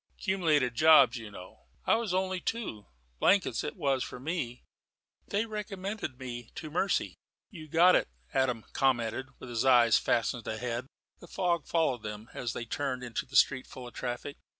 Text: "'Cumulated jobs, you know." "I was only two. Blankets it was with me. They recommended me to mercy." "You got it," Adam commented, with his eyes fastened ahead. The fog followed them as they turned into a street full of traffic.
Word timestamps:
"'Cumulated 0.17 0.73
jobs, 0.73 1.15
you 1.17 1.29
know." 1.29 1.67
"I 1.85 1.93
was 1.93 2.11
only 2.11 2.39
two. 2.41 2.87
Blankets 3.19 3.63
it 3.63 3.75
was 3.75 4.11
with 4.11 4.21
me. 4.23 4.63
They 5.27 5.45
recommended 5.45 6.17
me 6.17 6.49
to 6.55 6.71
mercy." 6.71 7.19
"You 7.51 7.67
got 7.67 7.95
it," 7.95 8.07
Adam 8.33 8.65
commented, 8.73 9.27
with 9.37 9.49
his 9.49 9.63
eyes 9.63 9.99
fastened 9.99 10.47
ahead. 10.47 10.87
The 11.19 11.27
fog 11.27 11.67
followed 11.67 12.01
them 12.01 12.29
as 12.33 12.53
they 12.53 12.65
turned 12.65 13.03
into 13.03 13.27
a 13.31 13.35
street 13.35 13.67
full 13.67 13.87
of 13.87 13.93
traffic. 13.93 14.37